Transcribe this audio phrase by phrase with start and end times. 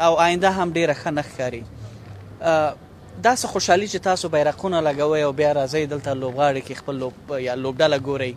[0.00, 1.62] او آینده هم ډیره ښه نه ښکاري
[3.22, 7.12] داسې خوشحالي چې تاسو بیرقونه لګوي او بیا راځي دلته لوبغاړي کې خپل لوب
[7.44, 8.36] یا لوبډله ګوري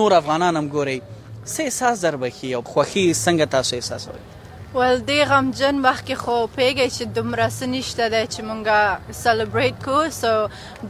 [0.00, 1.02] نور افغانان هم ګوري
[1.54, 4.20] څه احساس در بخي او خوخي څنګه تاسو احساس وي
[4.74, 10.04] ول دې غمجن وخت کې خو پیګه چې دومره سنشته ده چې مونږه سلیبریټ کو
[10.20, 10.32] سو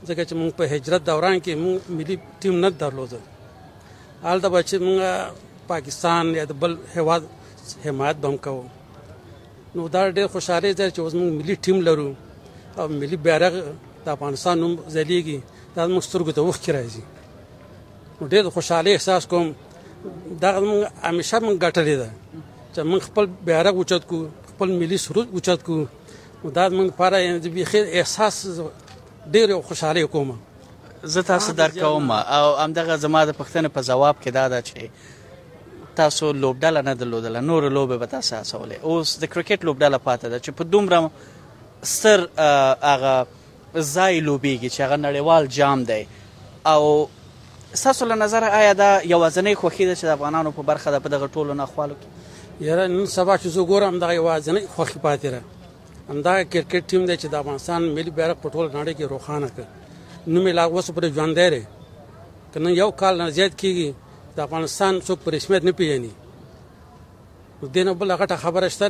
[0.09, 3.15] ځکه چې موږ په هجرت دوران کې موږ ملي ټیم نه درلود
[4.25, 7.23] حال د بچ موږ پاکستان یا د بل هواد
[7.85, 8.65] حمایت بم کوو
[9.77, 12.11] نو دا ډېر خوشاله ده چې اوس موږ ملي ټیم لرو
[12.79, 13.55] او ملي بیرغ
[14.05, 15.39] د افغانستان نوم ځلیږي
[15.77, 17.03] دا موږ سترګو ته وښکې راځي
[18.19, 19.47] نو ډېر خوشاله احساس کوم
[20.43, 22.11] دا موږ همیشه موږ ګټلې ده
[22.73, 24.17] چې موږ خپل بیرغ اوچت کو
[24.51, 25.77] خپل ملي سرود اوچت کو
[26.57, 28.35] دا موږ لپاره یعنې بیخي احساس
[29.35, 30.33] ډېر خوشاله کوم
[31.17, 34.89] زه تاسو درکوم او همدغه زما د پښتنه په جواب کې دا ده چې
[35.97, 40.39] تاسو لوبډاله نه درلودله نور لوبه به تاسو اسولې اوس د کرکټ لوبډاله پاتې ده
[40.39, 41.11] چې په دومره
[41.83, 42.29] ستر
[42.91, 43.27] هغه
[43.95, 46.07] ځای لوبيږي چې هغه نړیوال جام دی
[46.67, 47.09] او
[47.83, 51.15] ساسو له نظر آیا دا یوازنې خوخي ده چې د افغانانو په برخه ده په
[51.17, 55.27] دغه ټولو نه خوالو کې یاره نن سبا چې زه ګورم دغه یوازنې خوخي پاتې
[55.35, 59.49] ده همدا کرکټ ټیم دی چې د افغانستان ملي بیرغ په ټول نړۍ کې روښانه
[59.59, 59.65] کړ
[60.33, 61.67] نو مې لا اوس پر ژوند دی
[62.55, 63.95] کنه یو کال نه زیات کیږي
[64.37, 66.11] د افغانستان څوک په رسمیت نه پیژني
[67.75, 68.87] دینه بل غټه خبره شته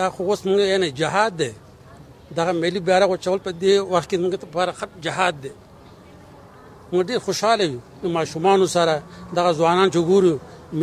[0.00, 1.48] دا خو اوس موږ یعنی جهاد دی
[2.38, 5.52] دا ملي بیرغ چول په دې وخت کې موږ ته پر خط جهاد دی
[6.92, 7.64] موږ ډېر خوشاله
[8.04, 8.94] یو ماشومان سره
[9.38, 10.32] د ځوانان چې ګورو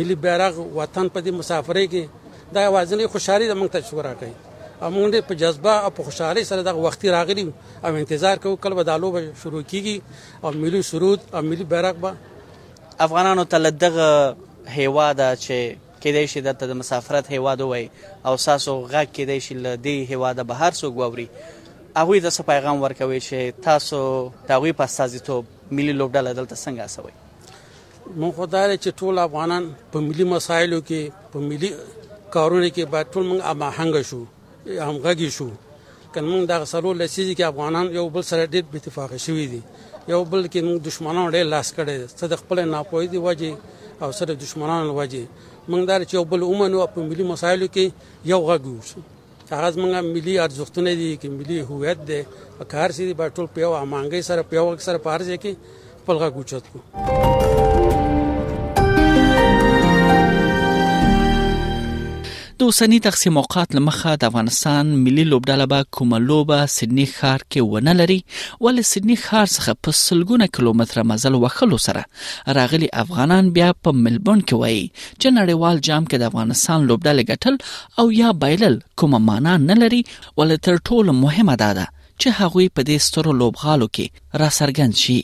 [0.00, 2.04] ملي بیرغ وطن په دې مسافرې کې
[2.58, 4.32] دا وازنې خوشحالي د موږ ته شکر راکړي
[4.86, 7.44] امونډه په جذبه او په خوشحالي سره د وختي راغلی
[7.86, 9.96] او انتظار کوو کله به د لوبه شروع کیږي
[10.44, 12.12] او ملي سرود او ملي بیرغ به
[12.98, 14.36] افغانانو ته له دغه
[14.66, 17.90] هیواده چې کېدای شي دته د مسافرت هیواد وای
[18.26, 21.28] او ساسو غږ کېدای شي له دې هیواده بهر څوک واوري
[21.96, 27.12] هغه د څه پیغام ورکوي چې تاسو تاوی په سازیتوب ملي لوبډله دلته څنګه اسوي
[28.16, 31.00] مون خدای چې ټول افغانان په ملي مسایلو کې
[31.32, 31.70] په ملي
[32.30, 34.22] کارونه کې باید ټول موږ اماهنګ شو
[34.88, 35.48] همغږي شو
[36.14, 39.62] کله موږ د سلو لسیزي کې افغانان یو بل سره ډېر اتفاق شوی دي
[40.12, 43.52] یو بل کې موږ دشمنان ډېر لاس کړي څه د خپل ناپوهي دی وجه
[44.02, 45.24] او سره دشمنان وجه
[45.70, 47.84] موږ دار چې یو بل اومنو په ملي مسایلو کې
[48.32, 49.00] یو غږ وشو
[49.52, 52.20] هغه موږ ملي ارزښتونه دي کې ملي هویت دی
[52.76, 55.52] کار سي دی ټول پیو امانګي سره پیو سره پارځي کې
[56.02, 57.23] خپل غږ وچت کو
[62.58, 67.70] د اوسنی تقسیم اوقات لمخه د افغانستان ملي لوبډاله به کومه لوبه سېډنی ښار کې
[67.72, 68.16] ونه لري
[68.66, 72.04] ول سېډنی ښار څخه په سلګونه کیلومتره مزل وخلو سره
[72.58, 78.00] راغلي افغانان بیا په ملبون کې وایي چې نړیوال جام کې د افغانستان لوبډاله ګټل
[78.02, 80.00] او یا بایلل کومه معنا نه لري
[80.42, 85.20] ول تر ټولو مهمه ده چې هغوی په دې سترو لوبغالو کې را سرګند شي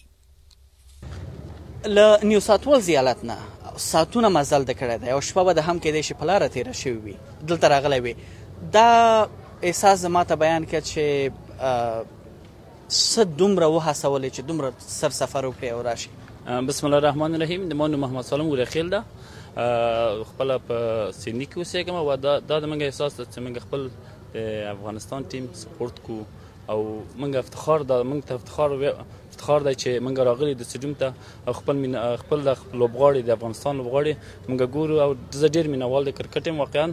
[1.98, 3.38] ل نیو ساوث ولز ایالت نه
[3.80, 6.98] ساتونه مزل د کړه دی او شپه به د هم کې د شپلاره تیر شوی
[7.04, 7.14] وي
[7.50, 8.14] دلته راغلی وي
[8.76, 8.88] دا
[9.70, 11.04] احساس ما ته بیان کړ چې
[13.00, 16.12] صد دومره وحسولې چې دومره سر سفر وکړي او راشي
[16.68, 19.00] بسم الله الرحمن الرحیم د مونږ محمد سالم ورخیل ده
[20.30, 20.76] خپل په
[21.20, 23.82] سینې کې اوسېږم او دا د منګه احساس ته چې منګه خپل
[24.76, 26.18] افغانستان ټیم سپورت کو
[26.68, 26.80] او
[27.18, 28.68] منګه افتخار دا منګه افتخار
[29.40, 31.08] افتخار دی چې موږ راغلي د سټډیوم ته
[31.60, 31.92] خپل من
[32.24, 32.38] خپل
[32.80, 34.14] لوبغاړي د افغانستان لوبغاړي
[34.48, 35.10] موږ ګورو او
[35.44, 36.86] زه ډیر مینوال د کرکټ یم واقعا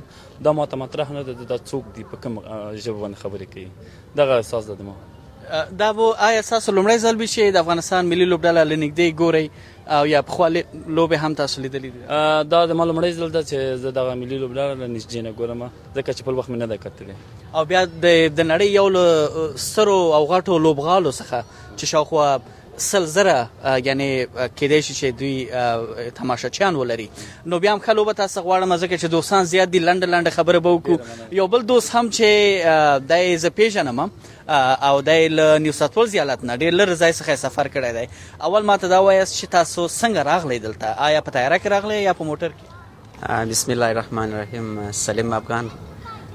[0.47, 2.33] دا ماته مطرح نه ده د څوک دی په کوم
[2.83, 3.69] ژبه باندې خبرې کوي
[4.23, 4.95] دغه احساس ده ما
[5.79, 9.51] دا وو آیا تاسو لومړی ځل بشي د افغانستان ملي لوبډله لنګدې ګوري
[9.97, 10.63] او یا په خاله
[10.97, 14.37] لوبې هم تاسو لیدلې دي دا د مل لومړی ځل ده چې زه د ملي
[14.37, 15.63] لوبډله لنګدې نه ګورم
[15.95, 17.83] ځکه چې په وخت مې نه ده کتلې او بیا
[18.41, 21.43] د نړۍ یو سترو او غټو لوبغالو څخه
[21.77, 22.29] چې شاوخوا
[22.77, 23.49] سلزره
[23.83, 25.45] یعنی کېدای شي چې دوی
[26.15, 27.09] تماشچیان ولري
[27.45, 30.75] نو بیا هم خلوبه تاسو غواړم ځکه چې دوستان زیات دي لند لند خبره به
[30.79, 30.99] وکړو
[31.31, 32.25] یو بل دوست هم چې
[33.11, 34.09] د زپېژنم
[34.49, 35.09] او د
[35.61, 38.07] نیو ساوث ولز ایالت نه ډېر لږ ځای څخه سفر کړی دی
[38.41, 42.03] اول ما ته دا وایست چې تاسو څنګه راغلی دلته آیا په طیاره کې راغلی
[42.03, 45.69] یا په موټر کې بسم الله الرحمن الرحیم سلیم افغان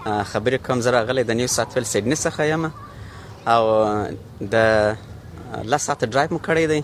[0.05, 2.69] خبرې کوم زه راغلی د نیو ساوث ولز سیدنی څخه یم
[3.47, 3.63] او
[4.51, 4.55] د
[5.73, 6.81] لس ساعته ډرایو مو کړی دی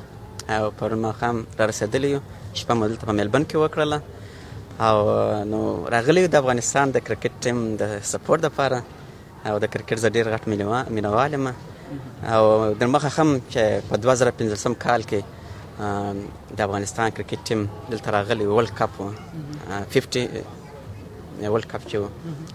[0.57, 2.21] او پرون ماښام را رسېدلی یو
[2.61, 3.99] شپه مو دلته په میلبن کې وکړله
[4.89, 4.97] او
[5.53, 5.61] نو
[5.95, 8.81] راغلی د افغانستان د کرکټ ټیم د سپورټ دپاره
[9.49, 10.43] او د کرکټ زه ډېر غټ
[10.99, 11.47] مینوال یم
[12.35, 12.43] او
[12.83, 15.21] در مخه هم چې په 2015 کال کې
[16.57, 17.61] د افغانستان کرکټ ټیم
[17.91, 19.85] دلته راغلی ورلد کپ 50
[21.53, 21.97] ورلد کپ چې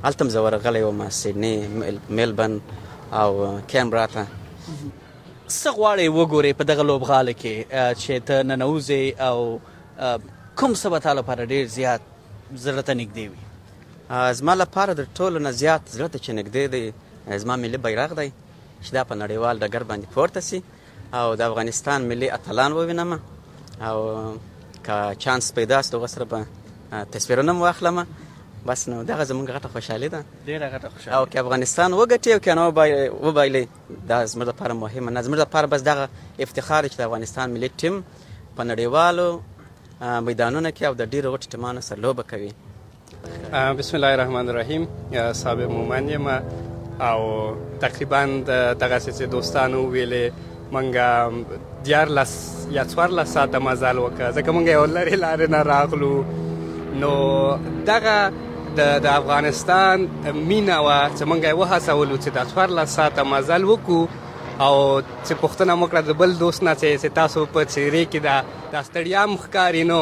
[0.09, 1.53] التم زور غلی و ما سیدنی
[2.17, 2.53] میلبن
[3.21, 3.29] او
[3.73, 4.25] کیمبرا ته
[5.61, 7.53] څه غواړي وګوري په دغه لوبغاله کې
[8.01, 9.37] چې ته ننوځي او
[10.59, 12.01] کوم څه به تعالی لپاره ډیر زیات
[12.63, 13.41] زړه ته نږدې وي
[14.39, 16.83] زما لپاره د ټولو نه زیات زړه ته نږدې دی
[17.43, 18.29] زما ملي بیرغ دی
[18.83, 20.59] چې دا په نړیوال ډګر باندې پورته سي
[21.21, 23.11] او د افغانستان ملي اتلان ووینم
[23.89, 23.97] او
[24.85, 24.95] که
[25.25, 26.39] چانس پیدا ست غسر به
[27.15, 27.97] تصویرونه واخلم
[28.65, 32.39] بس نو دغه زموږ غټه خوشحالي ده ډیره غټه خوشحالي او که افغانستان وګټي او
[32.39, 32.63] که نه
[33.23, 33.67] وبایلي
[34.09, 36.09] دا زموږ لپاره مهمه نه زموږ لپاره بس دغه
[36.41, 38.03] افتخار چې د افغانستان ملي ټیم
[38.57, 39.39] په نړیوالو
[40.27, 42.51] میدانونو کې او د ډیرو غټو ټیمانو سره لوبه کوي
[43.81, 44.87] بسم الله الرحمن الرحیم
[45.41, 46.27] صاحب مومن یم
[46.99, 47.19] او
[47.83, 48.23] تقریبا
[48.73, 50.31] دغه څه دوستانو ویلې
[50.73, 51.33] منګه
[51.89, 52.33] دیار لس
[52.79, 56.23] یا څوار لس ساعت مزال وکړه ځکه منګه یو لري لارې نه راغلو
[57.03, 57.13] نو
[57.91, 58.31] دغه
[58.77, 59.97] د د افغانستان
[60.49, 64.01] مینا وا چې مونږ یې وهڅولو چې د 14 ساعته مزل وکړو
[64.65, 64.73] او
[65.25, 68.37] چې پښتنه مکړه د بل دوست نه چې تاسو په چیرې کې دا
[68.73, 69.99] د ستړیا مخکاری نو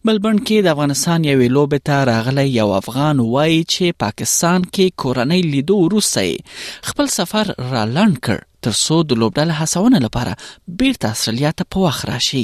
[0.09, 5.43] ملبورن کې د افغانستان یو لوبه ته راغلی یو افغان وایي چې پاکستان کې کورنۍ
[5.55, 10.37] لیدو وروسته خپل سفر را لاند کړ تر څو د لوبډل حسونه لپاره
[10.85, 12.43] بیرته استرالیا ته په واخ راشي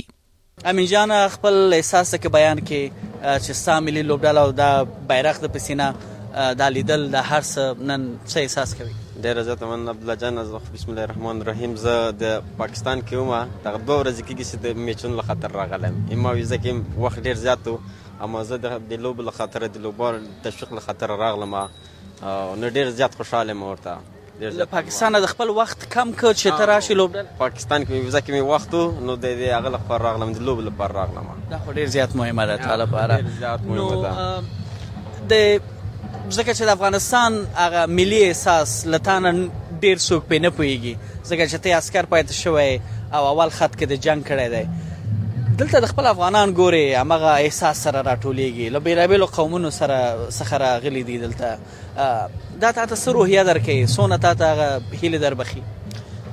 [0.64, 3.08] امین جان خپل احساس کې بیان کې
[3.44, 8.06] چې ستا ملي لوبډله او د بیرغ د پسینه دا لیدل د هر څه نن
[8.30, 8.94] څه احساس کوي
[9.24, 13.52] ډیره زیاته من عبدالله جان از بسم الله الرحمن الرحیم زه د پاکستان کې وم
[13.68, 17.36] دغه دوه ورځې کېږي چې د میچونو له خطر راغلم اما ویزه کې وخت ډیر
[17.44, 17.78] زیات و
[18.28, 18.62] اما زه
[18.96, 21.54] د لوبو له خاطره د لوبغاړو تشویق له خاطره راغلم
[22.62, 26.64] نو ډیر زیات خوشحاله یم ورته له پاکستان د خپل وخت کم کړ چې ته
[26.70, 28.74] راشي لوبډل پاکستان کې ویزه کې وخت
[29.06, 32.46] نو د دې هغه لپاره راغلم د لوب لپاره راغلم دا خو ډیر زیات مهمه
[32.50, 35.38] ده تعالی لپاره نو د
[36.36, 39.30] ځکه چې د افغانستان هغه ملي احساس لتان
[39.80, 42.80] ډیر څوک پې نه پويږي ځکه چې ته عسكر پاتې شوی
[43.18, 44.64] او اول خط کې د جنگ کړی دی
[45.60, 49.96] دلته د خپل افغانان ګوري هغه احساس سره راټولېږي له بیرابېلو قومونو سره
[50.30, 51.58] څخه راغلي دي دلته
[52.64, 55.62] دا تاسو روحیه درکې سونه تاسو هغه هیله دربخي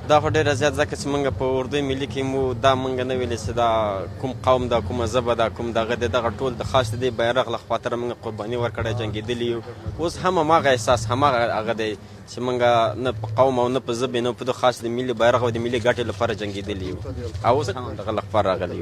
[0.08, 3.14] دا خو ډیره زیات ځکه چې موږ په اردو ملي کې مو دا موږ نه
[3.20, 3.68] ویلې چې دا
[4.22, 7.60] کوم قوم دا کومه ژبه دا کوم دغه دغه ټول د خاص دی بیرغ له
[7.68, 13.14] خاطر موږ قرباني ورکړې جنگیدلی اوس هم هغه احساس هم هغه دی چې موږ نه
[13.22, 15.64] په قوم او نه په ژبه نه په د خاص د ملي بیرغ او د
[15.68, 16.92] ملي ګټې لپاره جنگیدلی
[17.50, 18.78] او اوس هم دغه لپاره راغلی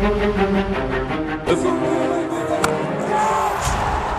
[0.00, 0.19] Thank you.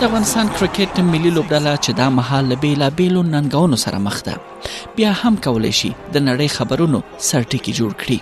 [0.01, 4.37] د افغانستان کرکټ ملي لوبډله چې دا مهال له بیلابېلو ننګونو سره مخ ده
[4.95, 8.17] بیا هم کولای شي د نړۍ خبرونو سرټکی جوړ کړي